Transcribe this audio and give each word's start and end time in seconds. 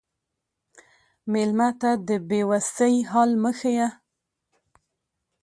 مېلمه 1.31 1.69
ته 1.81 1.91
د 2.07 2.09
بې 2.29 2.41
وسی 2.49 2.95
حال 3.09 3.31
مه 3.43 3.51
ښیه. 3.59 3.87